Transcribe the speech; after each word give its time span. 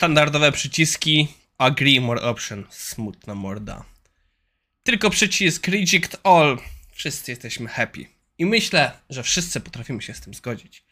Standardowe 0.00 0.52
przyciski. 0.52 1.28
Agree, 1.58 2.00
more 2.00 2.22
option. 2.22 2.64
Smutna 2.70 3.34
morda. 3.34 3.84
Tylko 4.82 5.10
przycisk 5.10 5.68
reject 5.68 6.20
all. 6.24 6.58
Wszyscy 6.92 7.32
jesteśmy 7.32 7.68
happy. 7.68 8.04
I 8.38 8.46
myślę, 8.46 8.92
że 9.10 9.22
wszyscy 9.22 9.60
potrafimy 9.60 10.02
się 10.02 10.14
z 10.14 10.20
tym 10.20 10.34
zgodzić. 10.34 10.84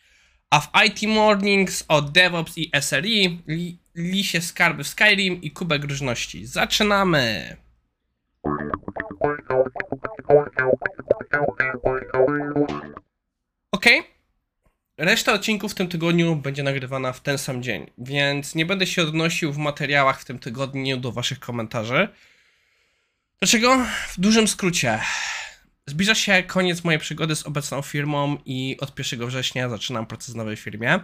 A 0.50 0.60
w 0.60 0.68
IT 0.86 1.02
Mornings 1.08 1.84
o 1.88 2.02
DevOps 2.02 2.58
i 2.58 2.71
SRE, 2.80 3.29
li, 3.46 3.79
lisie 3.94 4.40
skarby 4.40 4.84
w 4.84 4.89
Skyrim 4.89 5.43
i 5.43 5.50
kubek 5.50 5.84
różności. 5.84 6.46
Zaczynamy! 6.46 7.56
Ok. 13.72 13.86
Reszta 14.99 15.33
odcinków 15.33 15.73
w 15.73 15.75
tym 15.75 15.89
tygodniu 15.89 16.37
będzie 16.37 16.62
nagrywana 16.62 17.12
w 17.12 17.21
ten 17.21 17.39
sam 17.39 17.62
dzień, 17.62 17.91
więc 17.98 18.55
nie 18.55 18.67
będę 18.67 18.87
się 18.87 19.03
odnosił 19.03 19.53
w 19.53 19.59
materiałach 19.59 20.21
w 20.21 20.25
tym 20.25 20.39
tygodniu 20.39 20.97
do 20.97 21.12
Waszych 21.12 21.41
komentarzy. 21.41 22.09
Dlaczego? 23.41 23.87
W 24.09 24.20
dużym 24.20 24.48
skrócie. 24.48 25.01
Zbliża 25.87 26.15
się 26.15 26.42
koniec 26.42 26.84
mojej 26.84 27.01
przygody 27.01 27.37
z 27.37 27.47
obecną 27.47 27.83
firmą 27.83 28.39
i 28.45 28.77
od 28.80 28.98
1 28.98 29.27
września 29.27 29.69
zaczynam 29.69 30.06
proces 30.06 30.34
w 30.34 30.37
nowej 30.37 30.56
firmie. 30.56 31.01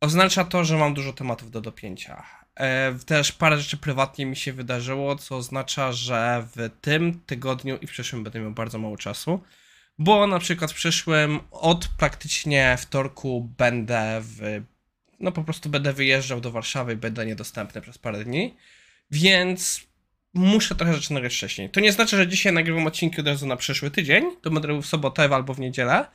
Oznacza 0.00 0.44
to, 0.44 0.64
że 0.64 0.76
mam 0.76 0.94
dużo 0.94 1.12
tematów 1.12 1.50
do 1.50 1.60
dopięcia. 1.60 2.26
E, 2.56 2.94
też 3.06 3.32
parę 3.32 3.58
rzeczy 3.58 3.76
prywatnie 3.76 4.26
mi 4.26 4.36
się 4.36 4.52
wydarzyło, 4.52 5.16
co 5.16 5.36
oznacza, 5.36 5.92
że 5.92 6.46
w 6.56 6.70
tym 6.80 7.20
tygodniu 7.26 7.76
i 7.76 7.86
w 7.86 7.90
przyszłym 7.90 8.24
będę 8.24 8.40
miał 8.40 8.50
bardzo 8.50 8.78
mało 8.78 8.96
czasu. 8.96 9.40
Bo 9.98 10.26
na 10.26 10.38
przykład 10.38 10.72
w 10.72 10.74
przyszłym 10.74 11.40
od 11.50 11.88
praktycznie 11.88 12.76
wtorku 12.80 13.50
będę 13.58 14.20
w. 14.20 14.62
No 15.20 15.32
po 15.32 15.44
prostu 15.44 15.68
będę 15.68 15.92
wyjeżdżał 15.92 16.40
do 16.40 16.50
Warszawy 16.50 16.92
i 16.92 16.96
będę 16.96 17.26
niedostępny 17.26 17.80
przez 17.80 17.98
parę 17.98 18.24
dni. 18.24 18.54
Więc 19.10 19.86
muszę 20.34 20.74
trochę 20.74 20.94
rzeczy 20.94 21.12
nagrać 21.12 21.34
wcześniej. 21.34 21.70
To 21.70 21.80
nie 21.80 21.92
znaczy, 21.92 22.16
że 22.16 22.28
dzisiaj 22.28 22.52
nagrywam 22.52 22.86
odcinki 22.86 23.20
od 23.20 23.26
razu 23.26 23.46
na 23.46 23.56
przyszły 23.56 23.90
tydzień. 23.90 24.24
To 24.42 24.50
będę 24.50 24.68
robił 24.68 24.82
w 24.82 24.86
sobotę 24.86 25.22
albo 25.22 25.54
w 25.54 25.60
niedzielę. 25.60 26.06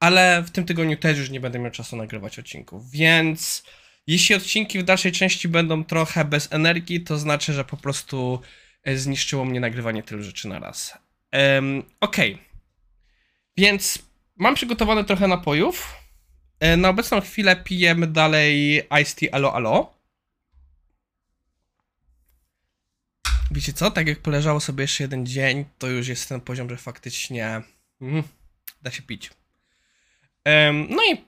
Ale 0.00 0.42
w 0.42 0.50
tym 0.50 0.64
tygodniu 0.64 0.96
też 0.96 1.18
już 1.18 1.30
nie 1.30 1.40
będę 1.40 1.58
miał 1.58 1.70
czasu 1.70 1.96
nagrywać 1.96 2.38
odcinków. 2.38 2.90
Więc 2.90 3.64
jeśli 4.06 4.34
odcinki 4.34 4.78
w 4.78 4.82
dalszej 4.82 5.12
części 5.12 5.48
będą 5.48 5.84
trochę 5.84 6.24
bez 6.24 6.52
energii, 6.52 7.00
to 7.00 7.18
znaczy, 7.18 7.52
że 7.52 7.64
po 7.64 7.76
prostu 7.76 8.40
e, 8.82 8.96
zniszczyło 8.96 9.44
mnie 9.44 9.60
nagrywanie 9.60 10.02
tylu 10.02 10.22
rzeczy 10.22 10.48
na 10.48 10.58
raz. 10.58 10.98
Um, 11.32 11.82
Okej. 12.00 12.34
Okay. 12.34 12.45
Więc 13.56 13.98
mam 14.36 14.54
przygotowane 14.54 15.04
trochę 15.04 15.28
napojów. 15.28 15.94
E, 16.60 16.76
na 16.76 16.88
obecną 16.88 17.20
chwilę 17.20 17.56
pijemy 17.56 18.06
dalej 18.06 18.82
Ice 19.02 19.14
Tea 19.14 19.28
Alo 19.32 19.54
Alo. 19.54 19.96
Wiecie 23.50 23.72
co? 23.72 23.90
Tak 23.90 24.08
jak 24.08 24.18
poleżało 24.18 24.60
sobie 24.60 24.84
jeszcze 24.84 25.04
jeden 25.04 25.26
dzień, 25.26 25.64
to 25.78 25.86
już 25.86 26.08
jest 26.08 26.28
ten 26.28 26.40
poziom, 26.40 26.70
że 26.70 26.76
faktycznie 26.76 27.62
mm, 28.00 28.22
da 28.82 28.90
się 28.90 29.02
pić. 29.02 29.30
Um, 30.44 30.86
no 30.90 31.02
i 31.12 31.24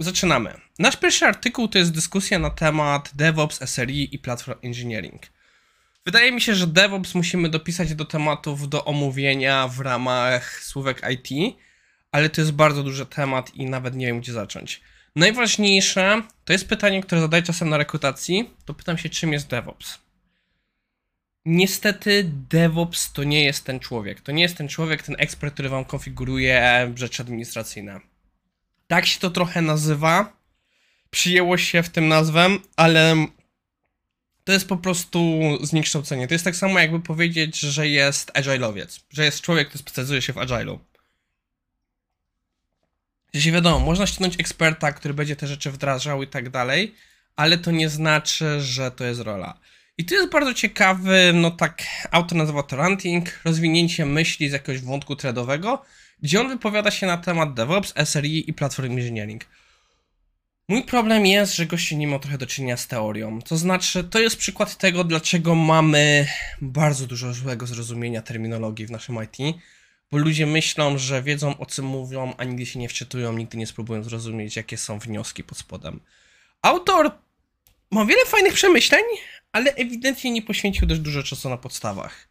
zaczynamy. 0.00 0.60
Nasz 0.78 0.96
pierwszy 0.96 1.26
artykuł 1.26 1.68
to 1.68 1.78
jest 1.78 1.92
dyskusja 1.92 2.38
na 2.38 2.50
temat 2.50 3.10
DevOps, 3.14 3.70
SRE 3.70 3.92
i 3.92 4.18
Platform 4.18 4.58
Engineering. 4.62 5.22
Wydaje 6.04 6.32
mi 6.32 6.40
się, 6.40 6.54
że 6.54 6.66
DevOps 6.66 7.14
musimy 7.14 7.48
dopisać 7.48 7.94
do 7.94 8.04
tematów 8.04 8.68
do 8.68 8.84
omówienia 8.84 9.68
w 9.68 9.80
ramach 9.80 10.62
słówek 10.64 11.02
IT, 11.12 11.56
ale 12.16 12.30
to 12.30 12.40
jest 12.40 12.52
bardzo 12.52 12.82
duży 12.82 13.06
temat 13.06 13.54
i 13.54 13.66
nawet 13.66 13.94
nie 13.94 14.06
wiem, 14.06 14.20
gdzie 14.20 14.32
zacząć. 14.32 14.80
Najważniejsze 15.16 16.22
to 16.44 16.52
jest 16.52 16.68
pytanie, 16.68 17.02
które 17.02 17.20
zadaję 17.20 17.42
czasem 17.42 17.68
na 17.68 17.76
rekrutacji. 17.76 18.50
To 18.64 18.74
pytam 18.74 18.98
się, 18.98 19.08
czym 19.08 19.32
jest 19.32 19.48
DevOps. 19.48 19.98
Niestety, 21.44 22.30
DevOps 22.50 23.12
to 23.12 23.24
nie 23.24 23.44
jest 23.44 23.64
ten 23.64 23.80
człowiek. 23.80 24.20
To 24.20 24.32
nie 24.32 24.42
jest 24.42 24.56
ten 24.56 24.68
człowiek, 24.68 25.02
ten 25.02 25.16
ekspert, 25.18 25.54
który 25.54 25.68
wam 25.68 25.84
konfiguruje 25.84 26.92
rzeczy 26.94 27.22
administracyjne. 27.22 28.00
Tak 28.86 29.06
się 29.06 29.20
to 29.20 29.30
trochę 29.30 29.62
nazywa. 29.62 30.32
Przyjęło 31.10 31.58
się 31.58 31.82
w 31.82 31.88
tym 31.88 32.08
nazwę, 32.08 32.48
ale 32.76 33.26
to 34.44 34.52
jest 34.52 34.68
po 34.68 34.76
prostu 34.76 35.40
zniekształcenie. 35.62 36.28
To 36.28 36.34
jest 36.34 36.44
tak 36.44 36.56
samo, 36.56 36.78
jakby 36.78 37.00
powiedzieć, 37.00 37.58
że 37.58 37.88
jest 37.88 38.32
agile'owiec, 38.32 39.00
że 39.10 39.24
jest 39.24 39.40
człowiek, 39.40 39.68
który 39.68 39.82
specjalizuje 39.82 40.22
się 40.22 40.32
w 40.32 40.36
agile'u. 40.36 40.78
Jeśli 43.36 43.52
wiadomo, 43.52 43.86
można 43.86 44.06
ściągnąć 44.06 44.40
eksperta, 44.40 44.92
który 44.92 45.14
będzie 45.14 45.36
te 45.36 45.46
rzeczy 45.46 45.70
wdrażał 45.70 46.22
i 46.22 46.26
tak 46.26 46.50
dalej, 46.50 46.94
ale 47.36 47.58
to 47.58 47.70
nie 47.70 47.88
znaczy, 47.88 48.60
że 48.60 48.90
to 48.90 49.04
jest 49.04 49.20
rola. 49.20 49.60
I 49.98 50.04
to 50.04 50.14
jest 50.14 50.30
bardzo 50.30 50.54
ciekawy, 50.54 51.32
no 51.34 51.50
tak, 51.50 51.82
autor 52.10 52.38
nazywa 52.38 52.62
to 52.62 52.76
ranting, 52.76 53.40
rozwinięcie 53.44 54.06
myśli 54.06 54.48
z 54.48 54.52
jakiegoś 54.52 54.80
wątku 54.80 55.16
threadowego, 55.16 55.82
gdzie 56.22 56.40
on 56.40 56.48
wypowiada 56.48 56.90
się 56.90 57.06
na 57.06 57.16
temat 57.16 57.54
DevOps, 57.54 57.94
SRE 58.04 58.28
i 58.28 58.52
Platform 58.52 58.92
Engineering. 58.92 59.44
Mój 60.68 60.82
problem 60.82 61.26
jest, 61.26 61.56
że 61.56 61.66
goście 61.66 61.96
nie 61.96 62.08
ma 62.08 62.18
trochę 62.18 62.38
do 62.38 62.46
czynienia 62.46 62.76
z 62.76 62.86
teorią. 62.86 63.42
To 63.42 63.56
znaczy, 63.56 64.04
to 64.04 64.18
jest 64.18 64.36
przykład 64.36 64.78
tego, 64.78 65.04
dlaczego 65.04 65.54
mamy 65.54 66.26
bardzo 66.60 67.06
dużo 67.06 67.32
złego 67.32 67.66
zrozumienia 67.66 68.22
terminologii 68.22 68.86
w 68.86 68.90
naszym 68.90 69.18
IT, 69.24 69.56
bo 70.10 70.18
ludzie 70.18 70.46
myślą, 70.46 70.98
że 70.98 71.22
wiedzą 71.22 71.58
o 71.58 71.66
czym 71.66 71.84
mówią, 71.84 72.34
a 72.38 72.44
nigdy 72.44 72.66
się 72.66 72.78
nie 72.78 72.88
wczytują, 72.88 73.32
nigdy 73.32 73.58
nie 73.58 73.66
spróbują 73.66 74.02
zrozumieć, 74.02 74.56
jakie 74.56 74.76
są 74.76 74.98
wnioski 74.98 75.44
pod 75.44 75.58
spodem. 75.58 76.00
Autor 76.62 77.10
ma 77.90 78.04
wiele 78.04 78.26
fajnych 78.26 78.54
przemyśleń, 78.54 79.04
ale 79.52 79.74
ewidentnie 79.74 80.30
nie 80.30 80.42
poświęcił 80.42 80.86
dość 80.86 81.00
dużo 81.00 81.22
czasu 81.22 81.48
na 81.48 81.56
podstawach. 81.56 82.28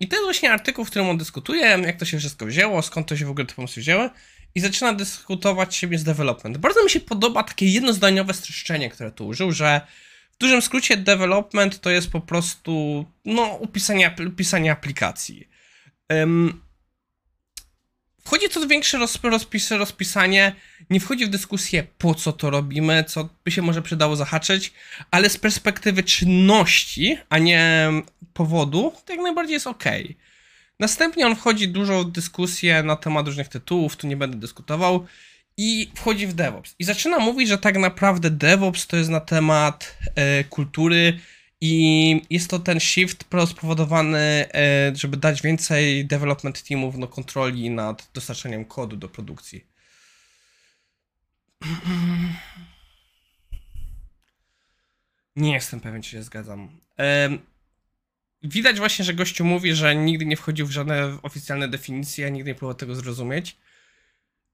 I 0.00 0.08
to 0.08 0.16
jest 0.16 0.24
właśnie 0.24 0.52
artykuł, 0.52 0.84
w 0.84 0.90
którym 0.90 1.08
on 1.08 1.18
dyskutuje, 1.18 1.62
jak 1.62 1.98
to 1.98 2.04
się 2.04 2.18
wszystko 2.18 2.46
wzięło, 2.46 2.82
skąd 2.82 3.06
to 3.06 3.16
się 3.16 3.26
w 3.26 3.30
ogóle 3.30 3.46
te 3.46 3.54
pomysły 3.54 3.82
wzięły 3.82 4.10
i 4.54 4.60
zaczyna 4.60 4.92
dyskutować 4.92 5.76
siebie 5.76 5.98
z 5.98 6.04
development. 6.04 6.58
Bardzo 6.58 6.84
mi 6.84 6.90
się 6.90 7.00
podoba 7.00 7.42
takie 7.42 7.66
jednozdaniowe 7.66 8.34
streszczenie, 8.34 8.90
które 8.90 9.10
tu 9.12 9.26
użył, 9.26 9.52
że 9.52 9.80
w 10.32 10.38
dużym 10.38 10.62
skrócie 10.62 10.96
development 10.96 11.80
to 11.80 11.90
jest 11.90 12.10
po 12.10 12.20
prostu 12.20 13.04
no, 13.24 13.44
upisanie, 13.44 14.14
upisanie 14.28 14.72
aplikacji. 14.72 15.48
Wchodzi 18.24 18.48
co 18.48 18.66
większe 18.66 18.98
roz, 18.98 19.18
rozpis, 19.22 19.70
rozpisanie, 19.70 20.54
nie 20.90 21.00
wchodzi 21.00 21.26
w 21.26 21.28
dyskusję 21.28 21.86
po 21.98 22.14
co 22.14 22.32
to 22.32 22.50
robimy, 22.50 23.04
co 23.04 23.28
by 23.44 23.50
się 23.50 23.62
może 23.62 23.82
przydało 23.82 24.16
zahaczyć, 24.16 24.72
ale 25.10 25.30
z 25.30 25.38
perspektywy 25.38 26.02
czynności, 26.02 27.18
a 27.28 27.38
nie 27.38 27.88
powodu, 28.32 28.92
to 29.04 29.12
jak 29.12 29.22
najbardziej 29.22 29.54
jest 29.54 29.66
ok. 29.66 29.84
Następnie 30.80 31.26
on 31.26 31.36
wchodzi 31.36 31.68
dużo 31.68 32.04
w 32.04 32.10
dyskusję 32.10 32.82
na 32.82 32.96
temat 32.96 33.26
różnych 33.26 33.48
tytułów, 33.48 33.96
tu 33.96 34.06
nie 34.06 34.16
będę 34.16 34.36
dyskutował, 34.36 35.06
i 35.56 35.90
wchodzi 35.94 36.26
w 36.26 36.32
DevOps. 36.32 36.74
I 36.78 36.84
zaczyna 36.84 37.18
mówić, 37.18 37.48
że 37.48 37.58
tak 37.58 37.76
naprawdę 37.76 38.30
DevOps 38.30 38.86
to 38.86 38.96
jest 38.96 39.10
na 39.10 39.20
temat 39.20 39.98
e, 40.14 40.44
kultury 40.44 41.18
i 41.60 42.22
jest 42.30 42.50
to 42.50 42.58
ten 42.58 42.80
shift 42.80 43.24
spowodowany, 43.50 44.18
e, 44.54 44.92
żeby 44.94 45.16
dać 45.16 45.42
więcej 45.42 46.06
development 46.06 46.62
teamów 46.62 46.96
no, 46.96 47.08
kontroli 47.08 47.70
nad 47.70 48.10
dostarczaniem 48.14 48.64
kodu 48.64 48.96
do 48.96 49.08
produkcji. 49.08 49.64
Nie 55.36 55.52
jestem 55.52 55.80
pewien, 55.80 56.02
czy 56.02 56.10
się 56.10 56.22
zgadzam. 56.22 56.80
Widać 58.42 58.78
właśnie, 58.78 59.04
że 59.04 59.14
gościu 59.14 59.44
mówi, 59.44 59.74
że 59.74 59.96
nigdy 59.96 60.26
nie 60.26 60.36
wchodził 60.36 60.66
w 60.66 60.70
żadne 60.70 61.18
oficjalne 61.22 61.68
definicje, 61.68 62.30
nigdy 62.30 62.50
nie 62.50 62.54
próbował 62.54 62.74
tego 62.74 62.94
zrozumieć. 62.94 63.56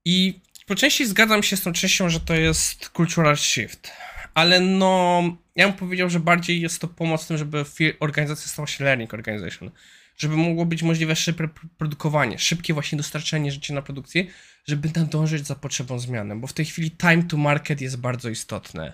I 0.04 0.40
po 0.66 0.74
części 0.74 1.06
zgadzam 1.06 1.42
się 1.42 1.56
z 1.56 1.62
tą 1.62 1.72
częścią, 1.72 2.08
że 2.08 2.20
to 2.20 2.34
jest 2.34 2.90
cultural 2.96 3.36
shift. 3.36 3.90
Ale 4.34 4.60
no, 4.60 5.22
ja 5.56 5.68
bym 5.68 5.76
powiedział, 5.76 6.10
że 6.10 6.20
bardziej 6.20 6.60
jest 6.60 6.80
to 6.80 6.88
pomoc 6.88 7.24
w 7.24 7.26
tym, 7.26 7.38
żeby 7.38 7.64
organizacja 8.00 8.48
stała 8.48 8.66
się 8.66 8.84
learning 8.84 9.14
organization. 9.14 9.70
Żeby 10.16 10.36
mogło 10.36 10.66
być 10.66 10.82
możliwe 10.82 11.16
szybkie 11.16 11.48
produkowanie, 11.78 12.38
szybkie 12.38 12.74
właśnie 12.74 12.96
dostarczenie 12.96 13.52
rzeczy 13.52 13.72
na 13.72 13.82
produkcję, 13.82 14.24
żeby 14.66 14.90
nadążyć 14.96 15.46
za 15.46 15.54
potrzebą 15.54 15.98
zmiany, 15.98 16.36
bo 16.36 16.46
w 16.46 16.52
tej 16.52 16.64
chwili 16.64 16.90
time 16.90 17.22
to 17.22 17.36
market 17.36 17.80
jest 17.80 17.96
bardzo 17.96 18.28
istotne. 18.28 18.92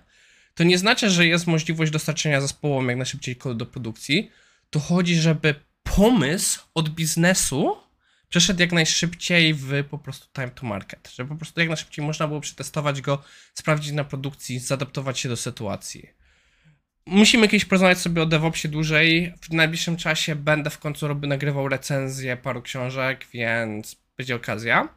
To 0.55 0.65
nie 0.65 0.79
znaczy, 0.79 1.11
że 1.11 1.27
jest 1.27 1.47
możliwość 1.47 1.93
dostarczenia 1.93 2.41
zespołom 2.41 2.89
jak 2.89 2.97
najszybciej 2.97 3.37
do 3.55 3.67
produkcji, 3.67 4.31
to 4.71 4.81
chodzi, 4.81 5.15
żeby 5.15 5.55
pomysł 5.83 6.63
od 6.75 6.89
biznesu 6.89 7.77
przeszedł 8.31 8.61
jak 8.61 8.73
najszybciej 8.73 9.55
w 9.55 9.85
po 9.91 9.99
prostu 9.99 10.27
time 10.33 10.51
to 10.51 10.67
market, 10.67 11.13
żeby 11.15 11.29
po 11.29 11.37
prostu 11.37 11.61
jak 11.61 11.69
najszybciej 11.69 12.05
można 12.05 12.29
było 12.29 12.41
przetestować 12.41 13.01
go, 13.01 13.23
sprawdzić 13.55 13.93
na 13.93 14.05
produkcji, 14.05 14.59
zaadaptować 14.59 15.19
się 15.19 15.29
do 15.29 15.37
sytuacji. 15.37 16.11
Musimy 17.07 17.49
kiedyś 17.49 17.65
porozmawiać 17.65 17.99
sobie 17.99 18.23
o 18.23 18.27
DevOpsie 18.27 18.69
dłużej. 18.69 19.35
W 19.41 19.53
najbliższym 19.53 19.97
czasie 19.97 20.37
będę 20.37 20.71
w 20.71 20.79
końcu 20.79 21.09
robił, 21.09 21.29
nagrywał 21.29 21.69
recenzję 21.69 22.37
paru 22.37 22.63
książek, 22.63 23.27
więc 23.33 23.97
będzie 24.17 24.35
okazja. 24.35 24.89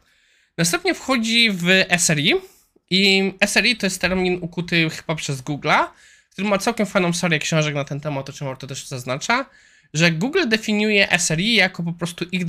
Następnie 0.57 0.93
wchodzi 0.93 1.51
w 1.51 1.65
SRE 1.97 2.41
i 2.89 3.33
SRE 3.45 3.75
to 3.75 3.85
jest 3.85 4.01
termin 4.01 4.39
ukuty 4.41 4.89
chyba 4.89 5.15
przez 5.15 5.41
Google'a, 5.41 5.85
który 6.29 6.47
ma 6.47 6.57
całkiem 6.57 6.85
fajną 6.85 7.13
serię 7.13 7.39
książek 7.39 7.75
na 7.75 7.83
ten 7.83 7.99
temat, 7.99 8.29
o 8.29 8.33
czym 8.33 8.55
to 8.55 8.67
też 8.67 8.87
zaznacza, 8.87 9.45
że 9.93 10.11
Google 10.11 10.47
definiuje 10.47 11.19
SRI 11.19 11.53
jako 11.53 11.83
po 11.83 11.93
prostu 11.93 12.25
ich, 12.31 12.43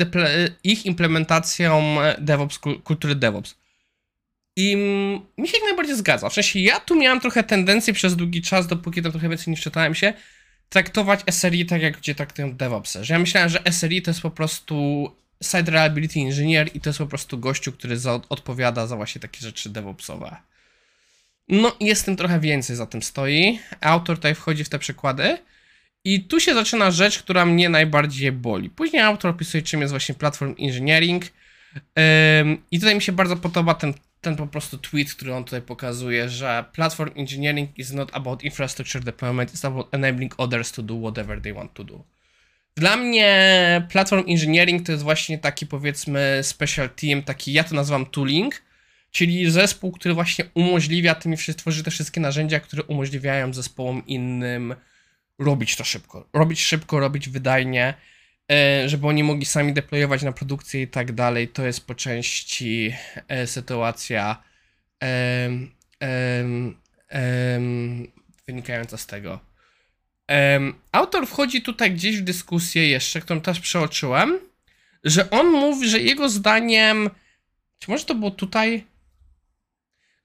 ich 0.64 0.86
implementacją 0.86 1.96
DevOps, 2.18 2.58
kultury 2.58 3.14
DevOps. 3.14 3.54
I 4.56 4.76
mi 5.38 5.48
się 5.48 5.56
jak 5.56 5.64
najbardziej 5.64 5.96
zgadza. 5.96 6.28
W 6.28 6.34
sensie 6.34 6.60
ja 6.60 6.80
tu 6.80 6.96
miałem 6.96 7.20
trochę 7.20 7.44
tendencję 7.44 7.92
przez 7.94 8.16
długi 8.16 8.42
czas, 8.42 8.66
dopóki 8.66 9.02
tam 9.02 9.12
trochę 9.12 9.28
więcej 9.28 9.50
nie 9.50 9.56
czytałem 9.56 9.94
się, 9.94 10.12
traktować 10.68 11.20
SRI 11.30 11.66
tak, 11.66 11.82
jak 11.82 11.96
gdzie 11.98 12.14
traktują 12.14 12.56
DevOpsy. 12.56 13.04
Że 13.04 13.14
ja 13.14 13.20
myślałem, 13.20 13.48
że 13.48 13.62
SRI 13.72 14.02
to 14.02 14.10
jest 14.10 14.20
po 14.20 14.30
prostu 14.30 15.10
Site 15.42 15.70
Reliability 15.70 16.20
Engineer 16.20 16.70
i 16.74 16.80
to 16.80 16.90
jest 16.90 16.98
po 16.98 17.06
prostu 17.06 17.38
gościu, 17.38 17.72
który 17.72 17.98
za, 17.98 18.20
odpowiada 18.28 18.86
za 18.86 18.96
właśnie 18.96 19.20
takie 19.20 19.40
rzeczy 19.40 19.70
DevOpsowe. 19.70 20.36
No 21.48 21.76
i 21.80 21.86
jest 21.86 22.04
tym 22.04 22.16
trochę 22.16 22.40
więcej 22.40 22.76
za 22.76 22.86
tym 22.86 23.02
stoi. 23.02 23.58
Autor 23.80 24.16
tutaj 24.16 24.34
wchodzi 24.34 24.64
w 24.64 24.68
te 24.68 24.78
przykłady. 24.78 25.38
I 26.04 26.20
tu 26.20 26.40
się 26.40 26.54
zaczyna 26.54 26.90
rzecz, 26.90 27.18
która 27.18 27.46
mnie 27.46 27.68
najbardziej 27.68 28.32
boli. 28.32 28.70
Później 28.70 29.02
autor 29.02 29.30
opisuje, 29.30 29.62
czym 29.62 29.80
jest 29.80 29.92
właśnie 29.92 30.14
platform 30.14 30.54
engineering. 30.58 31.24
I 32.70 32.80
tutaj 32.80 32.94
mi 32.94 33.02
się 33.02 33.12
bardzo 33.12 33.36
podoba 33.36 33.74
ten, 33.74 33.94
ten 34.20 34.36
po 34.36 34.46
prostu 34.46 34.78
tweet, 34.78 35.14
który 35.14 35.34
on 35.34 35.44
tutaj 35.44 35.62
pokazuje, 35.62 36.28
że 36.28 36.64
platform 36.72 37.10
engineering 37.16 37.78
is 37.78 37.92
not 37.92 38.10
about 38.12 38.44
infrastructure 38.44 39.04
deployment, 39.04 39.52
it's 39.52 39.66
about 39.66 39.94
enabling 39.94 40.34
others 40.38 40.72
to 40.72 40.82
do 40.82 40.94
whatever 40.94 41.40
they 41.40 41.54
want 41.54 41.74
to 41.74 41.84
do. 41.84 42.04
Dla 42.76 42.96
mnie 42.96 43.86
platform 43.90 44.24
engineering 44.28 44.86
to 44.86 44.92
jest 44.92 45.04
właśnie 45.04 45.38
taki 45.38 45.66
powiedzmy 45.66 46.40
special 46.42 46.90
team, 46.90 47.22
taki 47.22 47.52
ja 47.52 47.64
to 47.64 47.74
nazywam 47.74 48.06
tooling, 48.06 48.62
czyli 49.10 49.50
zespół, 49.50 49.92
który 49.92 50.14
właśnie 50.14 50.44
umożliwia 50.54 51.14
tymi 51.14 51.36
tworzy 51.36 51.84
te 51.84 51.90
wszystkie 51.90 52.20
narzędzia, 52.20 52.60
które 52.60 52.82
umożliwiają 52.82 53.54
zespołom 53.54 54.06
innym 54.06 54.74
robić 55.38 55.76
to 55.76 55.84
szybko. 55.84 56.28
Robić 56.32 56.62
szybko, 56.62 57.00
robić 57.00 57.28
wydajnie, 57.28 57.94
e, 58.52 58.88
żeby 58.88 59.06
oni 59.06 59.24
mogli 59.24 59.44
sami 59.44 59.72
deployować 59.72 60.22
na 60.22 60.32
produkcję 60.32 60.82
i 60.82 60.88
tak 60.88 61.12
dalej. 61.12 61.48
To 61.48 61.66
jest 61.66 61.86
po 61.86 61.94
części 61.94 62.94
e, 63.28 63.46
sytuacja 63.46 64.42
wynikająca 68.46 68.96
z 68.96 69.06
tego. 69.06 69.40
Autor 70.92 71.26
wchodzi 71.26 71.62
tutaj 71.62 71.92
gdzieś 71.94 72.16
w 72.16 72.24
dyskusję 72.24 72.88
jeszcze, 72.88 73.20
którą 73.20 73.40
też 73.40 73.60
przeoczyłem, 73.60 74.38
że 75.04 75.30
on 75.30 75.50
mówi, 75.50 75.88
że 75.88 76.00
jego 76.00 76.28
zdaniem, 76.28 77.10
czy 77.78 77.90
może 77.90 78.04
to 78.04 78.14
było 78.14 78.30
tutaj, 78.30 78.84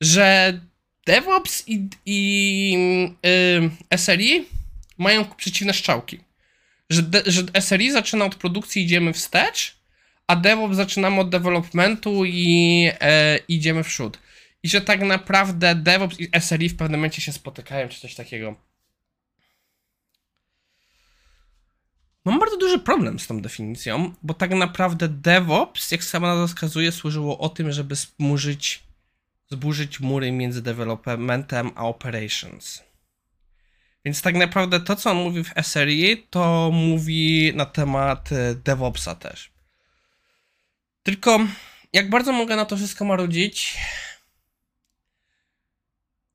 że 0.02 0.60
DevOps 1.06 1.64
i, 1.68 1.90
i 2.06 3.14
SRI 3.98 4.46
mają 5.00 5.26
przeciwne 5.26 5.74
strzałki. 5.74 6.20
Że, 6.90 7.04
de, 7.04 7.24
że 7.26 7.44
SRI 7.62 7.92
zaczyna 7.92 8.26
od 8.26 8.36
produkcji, 8.36 8.84
idziemy 8.84 9.14
wstecz, 9.14 9.76
a 10.28 10.36
DevOps 10.36 10.76
zaczynamy 10.76 11.20
od 11.20 11.30
developmentu 11.30 12.26
i 12.26 12.90
e, 13.00 13.40
idziemy 13.48 13.84
w 13.84 13.88
przód. 13.88 14.20
I 14.64 14.70
że 14.70 14.82
tak 14.82 15.02
naprawdę 15.02 15.76
DevOps 15.76 16.20
i 16.20 16.30
SRI 16.40 16.70
w 16.70 16.78
pewnym 16.78 17.00
momencie 17.00 17.22
się 17.22 17.32
spotykają, 17.32 17.90
czy 17.90 18.00
coś 18.00 18.16
takiego. 18.16 18.56
Mam 22.26 22.40
bardzo 22.40 22.58
duży 22.58 22.80
problem 22.80 23.20
z 23.20 23.28
tą 23.28 23.42
definicją, 23.42 24.14
bo 24.24 24.34
tak 24.34 24.52
naprawdę 24.52 25.08
DevOps, 25.08 25.92
jak 25.92 26.04
sama 26.04 26.28
nazwa 26.28 26.48
wskazuje, 26.48 26.92
służyło 26.92 27.40
o 27.40 27.50
tym, 27.50 27.72
żeby 27.72 27.96
zburzyć, 27.96 28.84
zburzyć 29.52 30.00
mury 30.00 30.32
między 30.32 30.62
developmentem 30.62 31.72
a 31.76 31.88
operations. 31.88 32.89
Więc 34.06 34.22
tak 34.22 34.36
naprawdę 34.36 34.80
to, 34.80 34.96
co 34.96 35.12
on 35.12 35.18
mówi 35.18 35.44
w 35.44 35.54
SRE, 35.62 36.18
to 36.30 36.72
mówi 36.74 37.52
na 37.56 37.66
temat 37.66 38.32
e, 38.32 38.56
DevOpsa 38.56 39.16
też. 39.16 39.52
Tylko 41.04 41.40
jak 41.94 42.10
bardzo 42.10 42.32
mogę 42.32 42.56
na 42.56 42.66
to 42.66 42.78
wszystko 42.78 43.06
marudzić? 43.06 43.78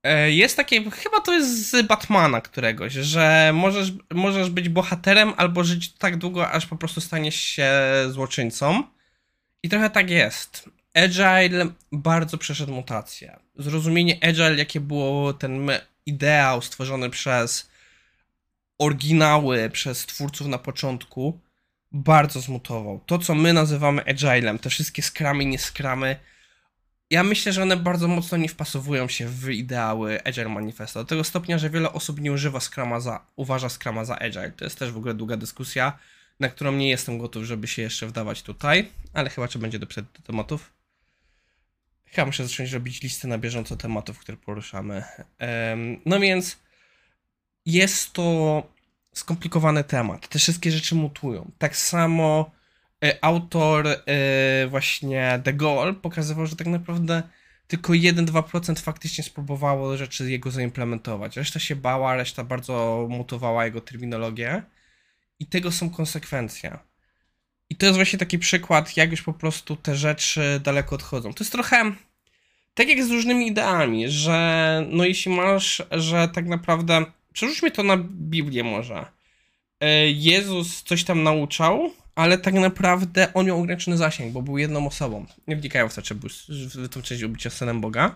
E, 0.02 0.30
jest 0.30 0.56
takie, 0.56 0.90
chyba 0.90 1.20
to 1.20 1.32
jest 1.32 1.70
z 1.70 1.86
Batmana 1.86 2.40
któregoś, 2.40 2.92
że 2.92 3.50
możesz, 3.54 3.92
możesz 4.10 4.50
być 4.50 4.68
bohaterem 4.68 5.32
albo 5.36 5.64
żyć 5.64 5.92
tak 5.92 6.16
długo, 6.16 6.50
aż 6.50 6.66
po 6.66 6.76
prostu 6.76 7.00
staniesz 7.00 7.40
się 7.40 7.72
złoczyńcą. 8.10 8.82
I 9.62 9.68
trochę 9.68 9.90
tak 9.90 10.10
jest. 10.10 10.70
Agile 10.94 11.66
bardzo 11.92 12.38
przeszedł 12.38 12.72
mutację. 12.72 13.36
Zrozumienie 13.56 14.18
Agile, 14.22 14.56
jakie 14.56 14.80
było 14.80 15.32
ten 15.32 15.70
ideał 16.06 16.62
stworzony 16.62 17.10
przez 17.10 17.70
oryginały, 18.78 19.70
przez 19.70 20.06
twórców 20.06 20.46
na 20.46 20.58
początku, 20.58 21.40
bardzo 21.92 22.40
zmutował. 22.40 23.00
To, 23.06 23.18
co 23.18 23.34
my 23.34 23.52
nazywamy 23.52 24.04
agilem, 24.04 24.58
te 24.58 24.70
wszystkie 24.70 25.02
skramy, 25.02 25.44
nie 25.44 25.58
skramy, 25.58 26.16
ja 27.10 27.22
myślę, 27.22 27.52
że 27.52 27.62
one 27.62 27.76
bardzo 27.76 28.08
mocno 28.08 28.38
nie 28.38 28.48
wpasowują 28.48 29.08
się 29.08 29.28
w 29.28 29.50
ideały 29.50 30.24
Agile 30.24 30.48
Manifesto. 30.48 31.00
Do 31.00 31.04
tego 31.04 31.24
stopnia, 31.24 31.58
że 31.58 31.70
wiele 31.70 31.92
osób 31.92 32.20
nie 32.20 32.32
używa 32.32 32.60
Scrama 32.60 33.00
za, 33.00 33.26
uważa 33.36 33.68
Scrama 33.68 34.04
za 34.04 34.18
Agile. 34.18 34.50
To 34.50 34.64
jest 34.64 34.78
też 34.78 34.92
w 34.92 34.96
ogóle 34.96 35.14
długa 35.14 35.36
dyskusja, 35.36 35.98
na 36.40 36.48
którą 36.48 36.72
nie 36.72 36.88
jestem 36.88 37.18
gotów, 37.18 37.44
żeby 37.44 37.66
się 37.66 37.82
jeszcze 37.82 38.06
wdawać 38.06 38.42
tutaj, 38.42 38.88
ale 39.12 39.30
chyba 39.30 39.48
czy 39.48 39.58
będzie 39.58 39.78
do 39.78 39.86
tematów. 40.24 40.72
Chyba 42.14 42.26
muszę 42.26 42.46
zacząć 42.46 42.72
robić 42.72 43.02
listy 43.02 43.28
na 43.28 43.38
bieżąco 43.38 43.76
tematów, 43.76 44.18
które 44.18 44.38
poruszamy. 44.38 45.04
No 46.06 46.20
więc 46.20 46.56
jest 47.66 48.12
to 48.12 48.62
skomplikowany 49.14 49.84
temat. 49.84 50.28
Te 50.28 50.38
wszystkie 50.38 50.70
rzeczy 50.70 50.94
mutują. 50.94 51.50
Tak 51.58 51.76
samo 51.76 52.50
e, 53.04 53.24
autor 53.24 53.86
e, 53.86 54.66
właśnie 54.66 55.40
De 55.44 55.52
Gaulle 55.52 55.94
pokazywał, 55.94 56.46
że 56.46 56.56
tak 56.56 56.66
naprawdę 56.66 57.22
tylko 57.66 57.92
1-2% 57.92 58.80
faktycznie 58.80 59.24
spróbowało 59.24 59.96
rzeczy 59.96 60.30
jego 60.30 60.50
zaimplementować. 60.50 61.36
Reszta 61.36 61.58
się 61.60 61.76
bała, 61.76 62.16
reszta 62.16 62.44
bardzo 62.44 63.06
mutowała 63.10 63.64
jego 63.64 63.80
terminologię 63.80 64.62
i 65.40 65.46
tego 65.46 65.72
są 65.72 65.90
konsekwencje. 65.90 66.78
I 67.70 67.76
to 67.76 67.86
jest 67.86 67.98
właśnie 67.98 68.18
taki 68.18 68.38
przykład, 68.38 68.96
jak 68.96 69.10
już 69.10 69.22
po 69.22 69.32
prostu 69.32 69.76
te 69.76 69.96
rzeczy 69.96 70.60
daleko 70.64 70.94
odchodzą. 70.94 71.34
To 71.34 71.44
jest 71.44 71.52
trochę 71.52 71.92
tak 72.74 72.88
jak 72.88 73.04
z 73.04 73.10
różnymi 73.10 73.46
ideami, 73.46 74.08
że 74.08 74.86
no 74.90 75.04
jeśli 75.04 75.32
masz, 75.32 75.82
że 75.90 76.28
tak 76.28 76.46
naprawdę, 76.46 77.04
przerzućmy 77.32 77.70
to 77.70 77.82
na 77.82 77.96
Biblię 77.96 78.64
może. 78.64 79.06
E, 79.80 80.10
Jezus 80.10 80.82
coś 80.82 81.04
tam 81.04 81.22
nauczał, 81.22 81.90
ale 82.14 82.38
tak 82.38 82.54
naprawdę 82.54 83.34
on 83.34 83.46
miał 83.46 83.60
ograniczony 83.60 83.96
zasięg, 83.96 84.32
bo 84.32 84.42
był 84.42 84.58
jedną 84.58 84.86
osobą. 84.86 85.26
Nie 85.46 85.56
wnikają 85.56 85.88
w 85.88 85.94
to, 85.94 86.02
czy 86.02 86.14
był 86.14 86.30
w 86.48 86.88
tą 86.88 87.02
część 87.02 87.24
bycia 87.24 87.50
synem 87.50 87.80
Boga. 87.80 88.14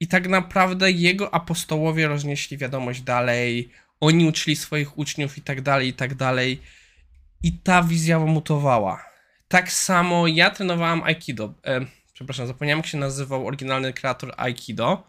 I 0.00 0.06
tak 0.08 0.28
naprawdę 0.28 0.90
jego 0.90 1.34
apostołowie 1.34 2.08
roznieśli 2.08 2.58
wiadomość 2.58 3.00
dalej, 3.00 3.70
oni 4.00 4.24
uczyli 4.24 4.56
swoich 4.56 4.98
uczniów 4.98 5.38
i 5.38 5.42
tak 5.42 5.62
dalej, 5.62 5.88
i 5.88 5.92
tak 5.92 6.14
dalej. 6.14 6.60
I 7.42 7.52
ta 7.52 7.82
wizja 7.82 8.18
mutowała. 8.18 9.04
Tak 9.48 9.72
samo 9.72 10.26
ja 10.26 10.50
trenowałem 10.50 11.02
Aikido. 11.02 11.54
E, 11.66 11.80
przepraszam, 12.12 12.46
zapomniałem 12.46 12.78
jak 12.78 12.86
się 12.86 12.98
nazywał 12.98 13.46
oryginalny 13.46 13.92
kreator 13.92 14.34
Aikido. 14.36 15.06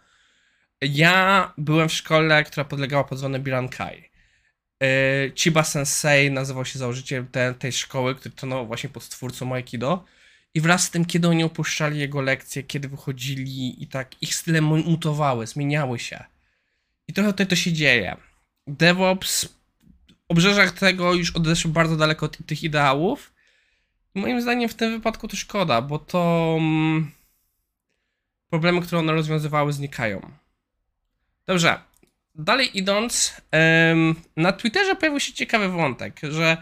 Ja 0.81 1.53
byłem 1.57 1.89
w 1.89 1.93
szkole, 1.93 2.43
która 2.43 2.63
podlegała 2.65 3.03
pod 3.03 3.17
zwaną 3.17 3.39
Birankai. 3.39 4.09
E, 4.83 4.87
Chiba 5.35 5.63
Sensei 5.63 6.31
nazywał 6.31 6.65
się 6.65 6.79
założycielem 6.79 7.27
te, 7.27 7.53
tej 7.53 7.71
szkoły, 7.71 8.15
który 8.15 8.35
to 8.35 8.65
właśnie 8.65 8.89
pod 8.89 9.09
twórcą 9.09 9.53
Aikido. 9.53 10.05
I 10.53 10.61
wraz 10.61 10.83
z 10.83 10.89
tym, 10.89 11.05
kiedy 11.05 11.27
oni 11.27 11.43
opuszczali 11.43 11.99
jego 11.99 12.21
lekcje, 12.21 12.63
kiedy 12.63 12.89
wychodzili 12.89 13.83
i 13.83 13.87
tak, 13.87 14.21
ich 14.21 14.35
style 14.35 14.61
mutowały, 14.61 15.47
zmieniały 15.47 15.99
się. 15.99 16.23
I 17.07 17.13
trochę 17.13 17.31
tutaj 17.31 17.47
to 17.47 17.55
się 17.55 17.73
dzieje. 17.73 18.17
DevOps 18.67 19.58
obrzeżach 20.29 20.71
tego 20.71 21.13
już 21.13 21.35
odeszły 21.35 21.71
bardzo 21.71 21.95
daleko 21.95 22.25
od 22.25 22.37
tych 22.45 22.63
ideałów 22.63 23.33
Moim 24.15 24.41
zdaniem 24.41 24.69
w 24.69 24.73
tym 24.73 24.91
wypadku 24.91 25.27
to 25.27 25.35
szkoda, 25.35 25.81
bo 25.81 25.99
to 25.99 26.55
mm, 26.59 27.11
problemy, 28.49 28.81
które 28.81 28.99
one 28.99 29.13
rozwiązywały, 29.13 29.73
znikają. 29.73 30.31
Dobrze, 31.47 31.79
dalej 32.35 32.77
idąc, 32.77 33.41
na 34.37 34.51
Twitterze 34.51 34.95
pojawił 34.95 35.19
się 35.19 35.33
ciekawy 35.33 35.69
wątek, 35.69 36.19
że 36.29 36.57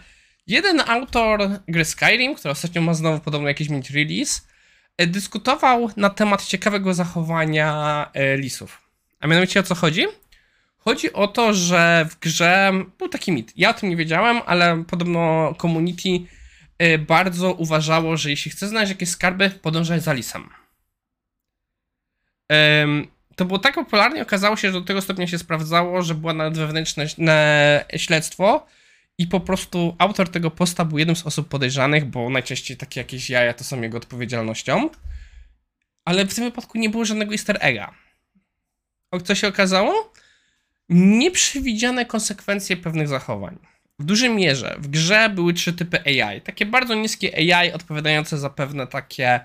jeden 0.48 0.82
autor 0.88 1.50
gry 1.68 1.86
Skyrim, 1.86 2.36
który 2.36 2.52
ostatnio 2.52 2.82
ma 2.82 2.94
znowu 2.94 3.20
podobno 3.20 3.48
jakiś 3.48 3.70
mieć 3.70 3.90
release, 3.90 4.42
e, 4.98 5.08
dyskutował 5.08 5.90
na 5.98 6.10
temat 6.10 6.46
ciekawego 6.46 6.94
zachowania 6.94 8.10
e, 8.14 8.38
lisów. 8.38 8.82
A 9.20 9.28
mianowicie 9.28 9.60
o 9.60 9.64
co 9.64 9.76
chodzi? 9.76 10.06
Chodzi 10.88 11.13
o 11.13 11.27
to, 11.27 11.53
że 11.53 12.06
w 12.10 12.20
grze 12.20 12.72
był 12.98 13.10
taki 13.10 13.32
mit. 13.32 13.53
Ja 13.56 13.70
o 13.70 13.74
tym 13.74 13.89
nie 13.89 13.96
wiedziałem, 13.96 14.41
ale 14.46 14.84
podobno 14.88 15.53
community 15.62 16.10
Y, 16.84 16.98
bardzo 16.98 17.53
uważało, 17.53 18.17
że 18.17 18.29
jeśli 18.29 18.51
chce 18.51 18.67
znaleźć 18.67 18.89
jakieś 18.89 19.10
skarby, 19.10 19.50
podążaj 19.50 20.00
za 20.00 20.13
lisem. 20.13 20.50
to 23.36 23.46
było 23.46 23.60
tak 23.60 23.75
popularne, 23.75 24.22
okazało 24.22 24.56
się, 24.56 24.67
że 24.67 24.74
do 24.79 24.82
tego 24.82 25.01
stopnia 25.01 25.27
się 25.27 25.38
sprawdzało, 25.38 26.01
że 26.01 26.15
była 26.15 26.34
nawet 26.34 26.58
wewnętrzne 26.58 27.08
śledztwo 27.98 28.65
i 29.17 29.27
po 29.27 29.39
prostu 29.39 29.96
autor 29.98 30.29
tego 30.29 30.51
posta 30.51 30.86
był 30.86 30.98
jednym 30.98 31.15
z 31.15 31.25
osób 31.25 31.50
podejrzanych, 31.50 32.06
bo 32.06 32.29
najczęściej 32.29 32.77
takie 32.77 33.00
jakieś 33.00 33.29
jaja 33.29 33.53
to 33.53 33.63
są 33.63 33.82
jego 33.82 33.98
odpowiedzialnością. 33.98 34.89
Ale 36.06 36.25
w 36.25 36.36
tym 36.36 36.44
wypadku 36.44 36.77
nie 36.77 36.89
było 36.89 37.06
żadnego 37.06 37.32
easter 37.32 37.58
egga. 37.62 37.94
O 39.12 39.22
co 39.22 39.36
się 39.36 39.48
okazało? 39.48 40.13
Nieprzewidziane 40.89 42.06
konsekwencje 42.06 42.77
pewnych 42.77 43.08
zachowań. 43.08 43.58
W 44.00 44.03
dużej 44.03 44.29
mierze 44.29 44.75
w 44.79 44.88
grze 44.88 45.29
były 45.29 45.53
trzy 45.53 45.74
typy 45.74 46.00
AI. 46.06 46.41
Takie 46.41 46.65
bardzo 46.65 46.96
niskie 46.96 47.56
AI 47.56 47.72
odpowiadające 47.72 48.38
za 48.38 48.50
pewne 48.50 48.88
takie, 48.88 49.39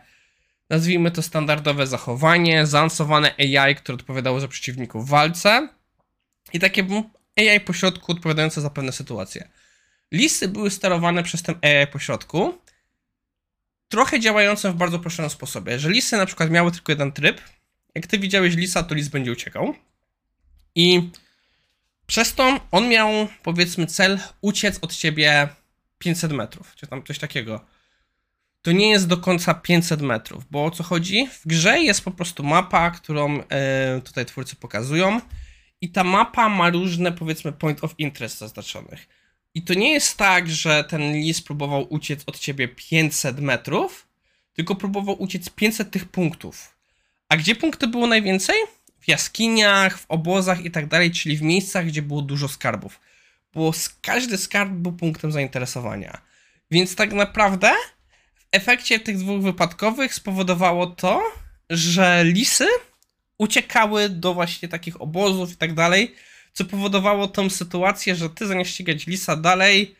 nazwijmy 0.70 1.10
to 1.10 1.22
standardowe 1.22 1.86
zachowanie, 1.86 2.66
zaawansowane 2.66 3.34
AI, 3.38 3.74
które 3.74 3.94
odpowiadało 3.94 4.40
za 4.40 4.48
przeciwników 4.48 5.06
w 5.06 5.08
walce 5.08 5.68
i 6.52 6.60
takie 6.60 6.86
AI 7.36 7.60
pośrodku 7.60 8.12
odpowiadające 8.12 8.60
za 8.60 8.70
pewne 8.70 8.92
sytuacje. 8.92 9.48
Listy 10.12 10.48
były 10.48 10.70
sterowane 10.70 11.22
przez 11.22 11.42
ten 11.42 11.54
AI 11.62 11.86
pośrodku, 11.86 12.58
trochę 13.88 14.20
działające 14.20 14.72
w 14.72 14.74
bardzo 14.74 14.98
prostym 14.98 15.30
sposobie. 15.30 15.78
Że 15.78 15.90
listy 15.90 16.16
na 16.16 16.26
przykład 16.26 16.50
miały 16.50 16.72
tylko 16.72 16.92
jeden 16.92 17.12
tryb, 17.12 17.40
jak 17.94 18.06
ty 18.06 18.18
widziałeś 18.18 18.56
lisa, 18.56 18.82
to 18.82 18.94
list 18.94 19.10
będzie 19.10 19.32
uciekał. 19.32 19.74
I 20.74 21.10
przez 22.12 22.34
to 22.34 22.60
on 22.70 22.88
miał, 22.88 23.28
powiedzmy, 23.42 23.86
cel 23.86 24.20
uciec 24.40 24.78
od 24.82 24.94
ciebie 24.94 25.48
500 25.98 26.32
metrów, 26.32 26.74
czy 26.74 26.86
tam 26.86 27.02
coś 27.02 27.18
takiego. 27.18 27.64
To 28.62 28.72
nie 28.72 28.90
jest 28.90 29.06
do 29.06 29.16
końca 29.16 29.54
500 29.54 30.02
metrów, 30.02 30.44
bo 30.50 30.64
o 30.64 30.70
co 30.70 30.82
chodzi? 30.82 31.26
W 31.26 31.46
grze 31.46 31.80
jest 31.80 32.04
po 32.04 32.10
prostu 32.10 32.42
mapa, 32.42 32.90
którą 32.90 33.40
e, 33.40 34.00
tutaj 34.04 34.26
twórcy 34.26 34.56
pokazują, 34.56 35.20
i 35.80 35.90
ta 35.90 36.04
mapa 36.04 36.48
ma 36.48 36.70
różne, 36.70 37.12
powiedzmy, 37.12 37.52
point 37.52 37.84
of 37.84 37.94
interest 37.98 38.38
zaznaczonych. 38.38 39.08
I 39.54 39.62
to 39.62 39.74
nie 39.74 39.92
jest 39.92 40.16
tak, 40.16 40.50
że 40.50 40.84
ten 40.84 41.12
lis 41.12 41.42
próbował 41.42 41.86
uciec 41.90 42.22
od 42.26 42.38
ciebie 42.38 42.68
500 42.68 43.40
metrów, 43.40 44.08
tylko 44.52 44.74
próbował 44.74 45.22
uciec 45.22 45.50
500 45.50 45.90
tych 45.90 46.04
punktów. 46.04 46.76
A 47.28 47.36
gdzie 47.36 47.56
punkty 47.56 47.86
było 47.86 48.06
najwięcej? 48.06 48.56
W 49.02 49.08
jaskiniach, 49.08 49.98
w 49.98 50.06
obozach 50.08 50.64
i 50.64 50.70
tak 50.70 50.86
dalej, 50.86 51.10
czyli 51.10 51.36
w 51.36 51.42
miejscach, 51.42 51.86
gdzie 51.86 52.02
było 52.02 52.22
dużo 52.22 52.48
skarbów. 52.48 53.00
Bo 53.54 53.72
każdy 54.02 54.38
skarb 54.38 54.70
był 54.70 54.92
punktem 54.92 55.32
zainteresowania. 55.32 56.20
Więc 56.70 56.94
tak 56.96 57.12
naprawdę 57.12 57.70
w 58.34 58.46
efekcie 58.52 59.00
tych 59.00 59.18
dwóch 59.18 59.42
wypadkowych 59.42 60.14
spowodowało 60.14 60.86
to, 60.86 61.22
że 61.70 62.22
lisy 62.24 62.66
uciekały 63.38 64.08
do 64.08 64.34
właśnie 64.34 64.68
takich 64.68 65.00
obozów 65.00 65.52
i 65.52 65.56
tak 65.56 65.74
dalej, 65.74 66.14
co 66.52 66.64
powodowało 66.64 67.28
tą 67.28 67.50
sytuację, 67.50 68.14
że 68.14 68.30
ty 68.30 68.46
zamiast 68.46 68.70
ścigać 68.70 69.06
lisa 69.06 69.36
dalej, 69.36 69.94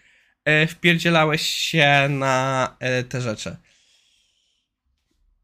e, 0.45 0.67
wpierdzielałeś 0.67 1.43
się 1.43 2.07
na 2.11 2.77
e, 2.81 3.05
te 3.05 3.21
rzeczy. 3.21 3.57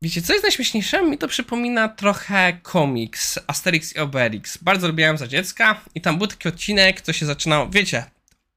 Wiecie, 0.03 0.23
co 0.23 0.33
jest 0.33 0.43
najśmieszniejsze? 0.43 1.03
Mi 1.03 1.19
to 1.19 1.29
przypomina 1.29 1.89
trochę 1.89 2.59
komiks 2.63 3.39
Asterix 3.47 3.97
i 3.97 3.99
Obelix. 3.99 4.57
Bardzo 4.57 4.89
lubiłem 4.89 5.19
za 5.19 5.29
dziecka 5.29 5.81
i 5.95 6.01
tam 6.01 6.19
był 6.19 6.27
taki 6.27 6.49
odcinek, 6.49 7.01
co 7.01 7.13
się 7.13 7.27
zaczynał, 7.27 7.71
wiecie, 7.71 8.05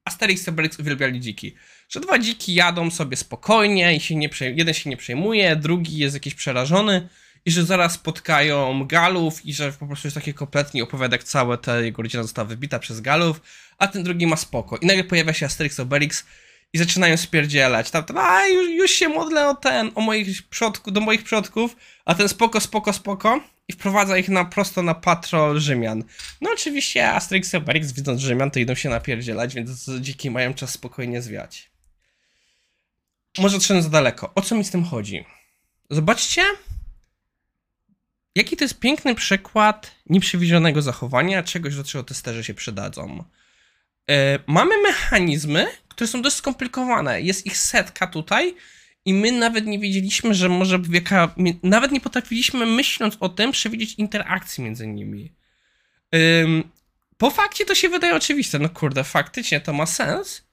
Asterix 0.06 0.48
i 0.48 0.50
Obelix 0.50 0.80
uwielbiali 0.80 1.20
dziki. 1.20 1.56
Że 1.90 2.00
dwa 2.00 2.20
dziki 2.20 2.54
jadą 2.54 2.92
sobie 2.92 3.18
spokojnie 3.18 3.96
i 3.96 4.00
się 4.00 4.16
nie 4.16 4.30
jeden 4.42 4.74
się 4.74 4.90
nie 4.90 4.98
przejmuje, 4.98 5.56
drugi 5.56 5.98
jest 5.98 6.14
jakiś 6.14 6.36
przerażony 6.36 7.10
i 7.46 7.52
że 7.52 7.66
zaraz 7.66 7.94
spotkają 7.94 8.86
Galów 8.88 9.46
i 9.46 9.54
że 9.54 9.72
po 9.72 9.88
prostu 9.88 10.08
jest 10.08 10.16
taki 10.16 10.34
kompletnie 10.34 10.84
opowiadek, 10.84 11.24
całe 11.24 11.58
ta 11.58 11.80
jego 11.80 12.02
rodzina 12.02 12.24
została 12.24 12.48
wybita 12.48 12.80
przez 12.80 13.02
Galów, 13.02 13.42
a 13.78 13.88
ten 13.88 14.04
drugi 14.04 14.28
ma 14.28 14.36
spoko. 14.36 14.78
I 14.78 14.86
nagle 14.86 15.04
pojawia 15.04 15.34
się 15.34 15.46
Asterix 15.46 15.80
Obelix 15.80 16.26
i 16.74 16.78
zaczynają 16.78 17.18
spierdzielać. 17.18 17.92
Tam, 17.92 18.04
tam 18.04 18.18
a 18.18 18.48
już, 18.48 18.70
już 18.70 18.92
się 18.92 19.10
modlę 19.10 19.50
o 19.50 19.56
ten, 19.56 19.92
o 19.96 20.02
moich 20.02 20.48
przodków, 20.50 20.94
do 20.94 21.02
moich 21.02 21.24
przodków, 21.24 21.76
a 22.06 22.16
ten 22.16 22.30
spoko, 22.30 22.62
spoko, 22.62 22.94
spoko 22.94 23.42
i 23.68 23.74
wprowadza 23.74 24.18
ich 24.18 24.30
na, 24.30 24.46
prosto 24.46 24.84
na 24.84 24.96
patrol 24.96 25.60
Rzymian. 25.60 26.04
No 26.42 26.52
oczywiście 26.54 27.10
Asterix 27.10 27.54
i 27.54 27.58
Obelix 27.58 27.92
widząc 27.92 28.22
Rzymian 28.22 28.52
to 28.52 28.60
idą 28.60 28.76
się 28.76 28.90
napierdzielać, 28.90 29.56
więc 29.56 29.90
dziki 30.00 30.32
mają 30.32 30.54
czas 30.54 30.70
spokojnie 30.70 31.22
zwiać. 31.22 31.72
Może 33.38 33.58
odszedłem 33.58 33.84
za 33.84 33.90
daleko. 33.90 34.32
O 34.36 34.42
co 34.42 34.56
mi 34.56 34.64
z 34.64 34.72
tym 34.72 34.84
chodzi? 34.84 35.26
Zobaczcie, 35.90 36.44
Jaki 38.36 38.58
to 38.58 38.64
jest 38.64 38.80
piękny 38.80 39.16
przykład 39.16 39.92
nieprzewidzianego 40.10 40.82
zachowania, 40.82 41.44
czegoś, 41.44 41.76
do 41.76 41.84
czego 41.84 42.04
testerzy 42.04 42.44
się 42.44 42.54
przydadzą. 42.54 43.24
Yy, 44.08 44.16
mamy 44.48 44.82
mechanizmy, 44.82 45.68
które 45.88 46.08
są 46.08 46.22
dość 46.22 46.36
skomplikowane. 46.36 47.22
Jest 47.22 47.46
ich 47.46 47.58
setka 47.58 48.08
tutaj 48.08 48.56
i 49.06 49.14
my 49.14 49.32
nawet 49.32 49.66
nie 49.66 49.80
wiedzieliśmy, 49.80 50.34
że 50.34 50.50
może 50.50 50.80
jaka... 50.92 51.36
Nawet 51.64 51.92
nie 51.92 52.02
potrafiliśmy, 52.02 52.66
myśląc 52.66 53.18
o 53.20 53.30
tym, 53.30 53.52
przewidzieć 53.52 53.96
interakcji 53.96 54.64
między 54.64 54.88
nimi. 54.88 55.32
Po 57.18 57.30
fakcie 57.30 57.66
to 57.66 57.76
się 57.76 57.90
wydaje 57.90 58.16
oczywiste. 58.16 58.60
No 58.60 58.70
kurde, 58.70 59.04
faktycznie 59.04 59.62
to 59.62 59.74
ma 59.74 59.86
sens, 59.86 60.48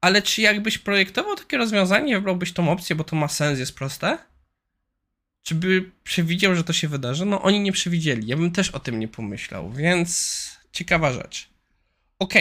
ale 0.00 0.22
czy 0.22 0.42
jakbyś 0.42 0.78
projektował 0.78 1.36
takie 1.36 1.56
rozwiązanie, 1.56 2.16
wybrałbyś 2.16 2.52
tą 2.52 2.70
opcję, 2.72 2.96
bo 2.96 3.04
to 3.04 3.16
ma 3.16 3.28
sens, 3.28 3.58
jest 3.58 3.74
proste? 3.74 4.18
Czy 5.42 5.54
by 5.54 5.90
przewidział, 6.04 6.54
że 6.54 6.64
to 6.64 6.72
się 6.72 6.88
wydarzy? 6.88 7.24
No 7.24 7.42
oni 7.42 7.60
nie 7.60 7.72
przewidzieli. 7.72 8.26
Ja 8.26 8.36
bym 8.36 8.50
też 8.50 8.70
o 8.70 8.80
tym 8.80 9.00
nie 9.00 9.08
pomyślał, 9.08 9.72
więc 9.72 10.50
ciekawa 10.72 11.12
rzecz. 11.12 11.48
Ok, 12.18 12.34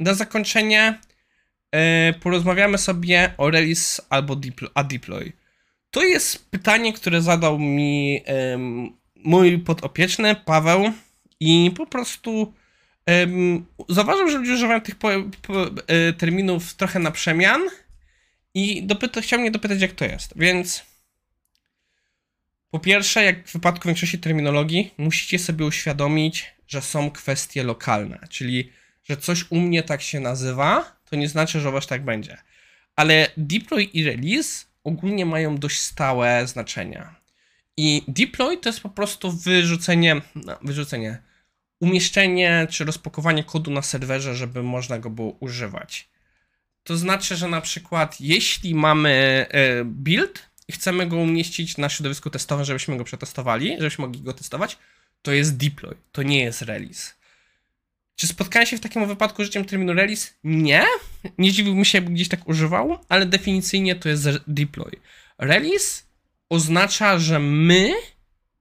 na 0.00 0.14
zakończenie 0.14 0.98
yy, 1.72 1.80
porozmawiamy 2.20 2.78
sobie 2.78 3.34
o 3.38 3.50
release 3.50 4.00
albo 4.10 4.36
deploy, 4.36 4.70
a 4.74 4.84
deploy. 4.84 5.32
To 5.90 6.02
jest 6.02 6.50
pytanie, 6.50 6.92
które 6.92 7.22
zadał 7.22 7.58
mi 7.58 8.12
yy, 8.12 8.20
mój 9.16 9.58
podopieczny 9.58 10.34
Paweł 10.34 10.92
i 11.40 11.70
po 11.76 11.86
prostu 11.86 12.52
yy, 13.06 13.62
zauważył, 13.88 14.30
że 14.30 14.38
ludzie 14.38 14.52
używają 14.52 14.80
tych 14.80 14.94
po, 14.94 15.08
po, 15.42 15.66
e, 15.86 16.12
terminów 16.12 16.74
trochę 16.74 16.98
na 16.98 17.10
przemian 17.10 17.62
i 18.54 18.88
chciał 19.22 19.40
mnie 19.40 19.50
dopytać, 19.50 19.80
jak 19.80 19.92
to 19.92 20.04
jest, 20.04 20.32
więc 20.36 20.90
po 22.70 22.78
pierwsze, 22.78 23.24
jak 23.24 23.48
w 23.48 23.52
wypadku 23.52 23.88
większości 23.88 24.18
terminologii, 24.18 24.94
musicie 24.98 25.38
sobie 25.38 25.64
uświadomić, 25.64 26.54
że 26.68 26.82
są 26.82 27.10
kwestie 27.10 27.62
lokalne, 27.62 28.18
czyli 28.28 28.72
że 29.04 29.16
coś 29.16 29.44
u 29.50 29.60
mnie 29.60 29.82
tak 29.82 30.02
się 30.02 30.20
nazywa, 30.20 30.96
to 31.10 31.16
nie 31.16 31.28
znaczy, 31.28 31.60
że 31.60 31.68
u 31.68 31.72
was 31.72 31.86
tak 31.86 32.04
będzie. 32.04 32.38
Ale 32.96 33.30
deploy 33.36 33.82
i 33.82 34.04
release 34.04 34.66
ogólnie 34.84 35.26
mają 35.26 35.58
dość 35.58 35.80
stałe 35.80 36.46
znaczenia. 36.46 37.14
I 37.76 38.02
deploy 38.08 38.58
to 38.58 38.68
jest 38.68 38.80
po 38.80 38.88
prostu 38.88 39.32
wyrzucenie, 39.32 40.20
no, 40.34 40.58
wyrzucenie, 40.62 41.22
umieszczenie 41.80 42.66
czy 42.70 42.84
rozpakowanie 42.84 43.44
kodu 43.44 43.70
na 43.70 43.82
serwerze, 43.82 44.34
żeby 44.34 44.62
można 44.62 44.98
go 44.98 45.10
było 45.10 45.36
używać. 45.40 46.08
To 46.82 46.96
znaczy, 46.96 47.36
że 47.36 47.48
na 47.48 47.60
przykład 47.60 48.20
jeśli 48.20 48.74
mamy 48.74 49.46
e, 49.50 49.84
build, 49.84 50.50
i 50.70 50.72
chcemy 50.72 51.06
go 51.06 51.16
umieścić 51.16 51.76
na 51.76 51.88
środowisku 51.88 52.30
testowym, 52.30 52.64
żebyśmy 52.64 52.96
go 52.96 53.04
przetestowali, 53.04 53.76
żebyśmy 53.78 54.02
mogli 54.06 54.22
go 54.22 54.32
testować, 54.32 54.78
to 55.22 55.32
jest 55.32 55.56
deploy, 55.56 55.96
to 56.12 56.22
nie 56.22 56.40
jest 56.40 56.62
release. 56.62 57.14
Czy 58.20 58.26
spotkałem 58.26 58.66
się 58.66 58.76
w 58.76 58.80
takim 58.80 59.06
wypadku 59.06 59.42
z 59.42 59.46
życiem 59.46 59.64
terminu 59.64 59.92
release? 59.92 60.34
Nie. 60.44 60.84
Nie 61.38 61.52
dziwiłbym 61.52 61.84
się, 61.84 61.98
jakby 61.98 62.12
gdzieś 62.12 62.28
tak 62.28 62.48
używał, 62.48 62.98
ale 63.08 63.26
definicyjnie 63.26 63.94
to 63.94 64.08
jest 64.08 64.28
deploy. 64.46 64.92
Release 65.38 66.06
oznacza, 66.48 67.18
że 67.18 67.38
my 67.38 67.92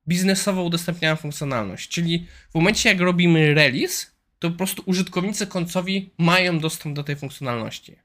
biznesowo 0.07 0.63
udostępniamy 0.63 1.17
funkcjonalność, 1.17 1.89
czyli 1.89 2.27
w 2.51 2.55
momencie 2.55 2.89
jak 2.89 2.99
robimy 2.99 3.53
release, 3.53 4.11
to 4.39 4.49
po 4.49 4.57
prostu 4.57 4.83
użytkownicy 4.85 5.47
końcowi 5.47 6.09
mają 6.17 6.59
dostęp 6.59 6.95
do 6.95 7.03
tej 7.03 7.15
funkcjonalności. 7.15 7.95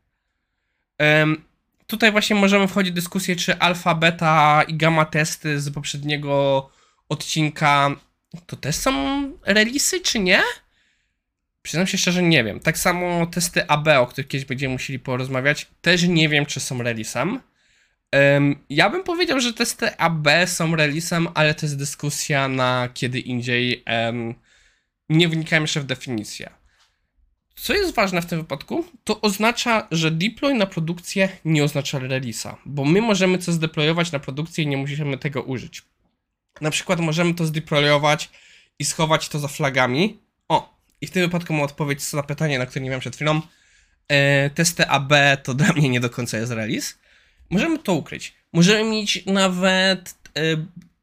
Um, 0.98 1.44
tutaj 1.86 2.12
właśnie 2.12 2.36
możemy 2.36 2.68
wchodzić 2.68 2.92
w 2.92 2.96
dyskusję, 2.96 3.36
czy 3.36 3.58
alfa, 3.58 3.94
beta 3.94 4.62
i 4.68 4.74
gamma 4.74 5.04
testy 5.04 5.60
z 5.60 5.70
poprzedniego 5.70 6.70
odcinka 7.08 7.96
to 8.46 8.56
też 8.56 8.76
są 8.76 8.92
relisy, 9.46 10.00
czy 10.00 10.18
nie? 10.18 10.42
Przyznam 11.64 11.86
się 11.86 11.98
szczerze, 11.98 12.22
nie 12.22 12.44
wiem. 12.44 12.60
Tak 12.60 12.78
samo 12.78 13.26
testy 13.26 13.68
AB, 13.68 13.88
o 13.88 14.06
których 14.06 14.28
kiedyś 14.28 14.44
będziemy 14.44 14.72
musieli 14.72 14.98
porozmawiać, 14.98 15.66
też 15.80 16.02
nie 16.02 16.28
wiem, 16.28 16.46
czy 16.46 16.60
są 16.60 16.82
relisem. 16.82 17.40
Um, 18.12 18.56
ja 18.70 18.90
bym 18.90 19.04
powiedział, 19.04 19.40
że 19.40 19.52
testy 19.52 19.96
AB 19.96 20.28
są 20.46 20.76
relisem, 20.76 21.28
ale 21.34 21.54
to 21.54 21.66
jest 21.66 21.78
dyskusja 21.78 22.48
na 22.48 22.88
kiedy 22.94 23.20
indziej. 23.20 23.84
Um, 23.86 24.34
nie 25.08 25.28
wnikałem 25.28 25.62
jeszcze 25.62 25.80
w 25.80 25.84
definicję. 25.84 26.50
Co 27.56 27.74
jest 27.74 27.94
ważne 27.94 28.22
w 28.22 28.26
tym 28.26 28.38
wypadku, 28.38 28.84
to 29.04 29.20
oznacza, 29.20 29.88
że 29.90 30.10
deploy 30.10 30.54
na 30.54 30.66
produkcję 30.66 31.28
nie 31.44 31.64
oznacza 31.64 31.98
release'a, 31.98 32.54
bo 32.66 32.84
my 32.84 33.00
możemy 33.00 33.38
coś 33.38 33.54
zdeployować 33.54 34.12
na 34.12 34.18
produkcję 34.18 34.64
i 34.64 34.66
nie 34.66 34.76
musimy 34.76 35.18
tego 35.18 35.42
użyć. 35.42 35.82
Na 36.60 36.70
przykład 36.70 37.00
możemy 37.00 37.34
to 37.34 37.46
zdeployować 37.46 38.30
i 38.78 38.84
schować 38.84 39.28
to 39.28 39.38
za 39.38 39.48
flagami. 39.48 40.24
I 41.04 41.06
w 41.06 41.10
tym 41.10 41.22
wypadku 41.22 41.52
mam 41.52 41.62
odpowiedź 41.62 42.12
na 42.12 42.22
pytanie, 42.22 42.58
na 42.58 42.66
które 42.66 42.82
nie 42.82 42.88
miałem 42.88 43.00
przed 43.00 43.16
chwilą. 43.16 43.40
E, 44.08 44.50
testy 44.50 44.86
AB 44.86 45.12
to 45.42 45.54
dla 45.54 45.72
mnie 45.72 45.88
nie 45.88 46.00
do 46.00 46.10
końca 46.10 46.38
jest 46.38 46.52
release. 46.52 46.94
Możemy 47.50 47.78
to 47.78 47.94
ukryć. 47.94 48.34
Możemy 48.52 48.90
mieć 48.90 49.26
nawet 49.26 50.14
e, 50.36 50.42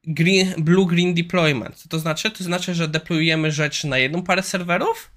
green, 0.04 0.54
blue-green 0.58 1.14
deployment. 1.14 1.76
Co 1.76 1.90
to 1.90 2.00
znaczy? 2.00 2.32
To 2.32 2.44
znaczy, 2.44 2.76
że 2.76 2.88
deployujemy 2.88 3.52
rzecz 3.52 3.84
na 3.84 3.98
jedną 3.98 4.24
parę 4.24 4.44
serwerów 4.44 5.12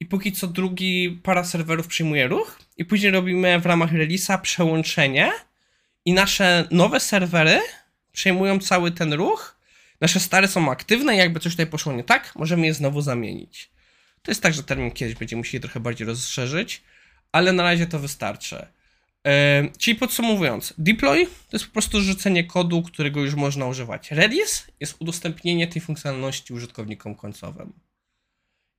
i 0.00 0.06
póki 0.06 0.32
co 0.32 0.46
drugi 0.46 1.20
para 1.22 1.44
serwerów 1.44 1.86
przyjmuje 1.86 2.28
ruch 2.28 2.58
i 2.76 2.84
później 2.84 3.12
robimy 3.12 3.60
w 3.60 3.66
ramach 3.66 3.92
release'a 3.92 4.40
przełączenie 4.40 5.32
i 6.04 6.12
nasze 6.12 6.68
nowe 6.70 7.00
serwery 7.00 7.60
przejmują 8.12 8.58
cały 8.58 8.90
ten 8.90 9.12
ruch. 9.12 9.58
Nasze 10.00 10.20
stare 10.20 10.48
są 10.48 10.70
aktywne 10.70 11.16
jakby 11.16 11.40
coś 11.40 11.52
tutaj 11.52 11.66
poszło 11.66 11.92
nie 11.92 12.04
tak, 12.04 12.36
możemy 12.36 12.66
je 12.66 12.74
znowu 12.74 13.00
zamienić. 13.00 13.72
To 14.22 14.30
jest 14.30 14.42
tak, 14.42 14.54
że 14.54 14.62
termin 14.62 14.90
kiedyś 14.90 15.14
będzie 15.14 15.36
musieli 15.36 15.62
trochę 15.62 15.80
bardziej 15.80 16.06
rozszerzyć, 16.06 16.82
ale 17.32 17.52
na 17.52 17.62
razie 17.62 17.86
to 17.86 17.98
wystarczy. 17.98 18.66
Yy, 19.24 19.32
czyli 19.78 19.96
podsumowując, 19.96 20.74
deploy 20.78 21.26
to 21.26 21.56
jest 21.56 21.66
po 21.66 21.72
prostu 21.72 22.00
rzucenie 22.00 22.44
kodu, 22.44 22.82
którego 22.82 23.20
już 23.20 23.34
można 23.34 23.66
używać. 23.66 24.10
Release 24.10 24.66
jest 24.80 24.96
udostępnienie 24.98 25.66
tej 25.66 25.82
funkcjonalności 25.82 26.52
użytkownikom 26.52 27.14
końcowym. 27.14 27.72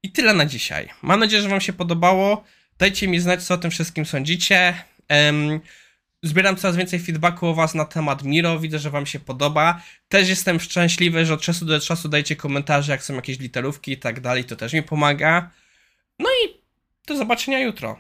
I 0.04 0.12
tyle 0.12 0.34
na 0.34 0.46
dzisiaj. 0.46 0.90
Mam 1.02 1.20
nadzieję, 1.20 1.42
że 1.42 1.50
Wam 1.50 1.62
się 1.62 1.74
podobało. 1.74 2.44
Dajcie 2.78 3.08
mi 3.08 3.20
znać, 3.20 3.44
co 3.44 3.54
o 3.54 3.58
tym 3.58 3.72
wszystkim 3.72 4.06
sądzicie. 4.06 4.84
Um, 5.10 5.60
zbieram 6.24 6.56
coraz 6.56 6.76
więcej 6.76 7.00
feedbacku 7.00 7.48
o 7.48 7.54
Was 7.54 7.76
na 7.76 7.86
temat 7.86 8.24
Miro. 8.24 8.60
Widzę, 8.60 8.80
że 8.80 8.90
Wam 8.90 9.06
się 9.06 9.20
podoba. 9.20 9.82
Też 10.08 10.30
jestem 10.30 10.60
szczęśliwy, 10.60 11.26
że 11.26 11.34
od 11.34 11.42
czasu 11.42 11.66
do 11.66 11.80
czasu 11.80 12.10
dajcie 12.10 12.36
komentarze, 12.36 12.92
jak 12.92 13.04
są 13.04 13.16
jakieś 13.16 13.40
literówki 13.40 13.92
i 13.92 13.98
tak 13.98 14.20
dalej. 14.20 14.46
To 14.46 14.56
też 14.56 14.74
mi 14.74 14.84
pomaga. 14.84 15.52
No 16.20 16.30
i 16.30 16.62
do 17.08 17.18
zobaczenia 17.18 17.60
jutro. 17.60 18.00